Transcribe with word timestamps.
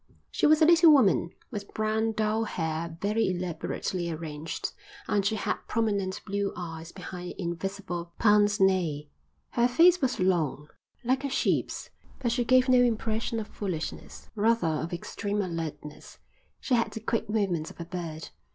She 0.31 0.47
was 0.47 0.63
a 0.63 0.65
little 0.65 0.91
woman, 0.91 1.29
with 1.51 1.75
brown, 1.75 2.13
dull 2.13 2.45
hair 2.45 2.97
very 2.99 3.29
elaborately 3.29 4.09
arranged, 4.09 4.73
and 5.07 5.23
she 5.23 5.35
had 5.35 5.57
prominent 5.67 6.21
blue 6.25 6.51
eyes 6.55 6.91
behind 6.91 7.35
invisible 7.37 8.11
pince 8.17 8.59
nez. 8.59 9.03
Her 9.51 9.67
face 9.67 10.01
was 10.01 10.19
long, 10.19 10.69
like 11.03 11.23
a 11.23 11.29
sheep's, 11.29 11.91
but 12.17 12.31
she 12.31 12.43
gave 12.43 12.67
no 12.67 12.81
impression 12.81 13.39
of 13.39 13.47
foolishness, 13.47 14.27
rather 14.33 14.69
of 14.69 14.91
extreme 14.91 15.39
alertness; 15.39 16.17
she 16.59 16.73
had 16.73 16.89
the 16.89 16.99
quick 16.99 17.29
movements 17.29 17.69
of 17.69 17.79
a 17.79 17.85
bird. 17.85 18.29